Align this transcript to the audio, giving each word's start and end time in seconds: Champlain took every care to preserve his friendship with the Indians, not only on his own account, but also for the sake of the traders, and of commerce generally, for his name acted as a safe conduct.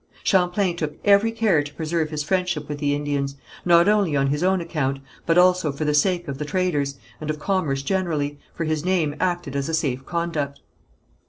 Champlain 0.23 0.75
took 0.75 0.97
every 1.05 1.31
care 1.31 1.61
to 1.61 1.73
preserve 1.75 2.09
his 2.09 2.23
friendship 2.23 2.67
with 2.67 2.79
the 2.79 2.95
Indians, 2.95 3.35
not 3.63 3.87
only 3.87 4.15
on 4.15 4.25
his 4.25 4.41
own 4.41 4.59
account, 4.59 4.97
but 5.27 5.37
also 5.37 5.71
for 5.71 5.85
the 5.85 5.93
sake 5.93 6.27
of 6.27 6.39
the 6.39 6.43
traders, 6.43 6.97
and 7.19 7.29
of 7.29 7.37
commerce 7.37 7.83
generally, 7.83 8.39
for 8.51 8.63
his 8.63 8.83
name 8.83 9.15
acted 9.19 9.55
as 9.55 9.69
a 9.69 9.75
safe 9.75 10.03
conduct. 10.03 10.59